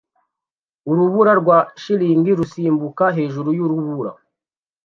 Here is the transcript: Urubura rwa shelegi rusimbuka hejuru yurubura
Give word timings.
Urubura 0.89 1.33
rwa 1.41 1.57
shelegi 1.81 2.31
rusimbuka 2.39 3.05
hejuru 3.17 3.49
yurubura 3.57 4.11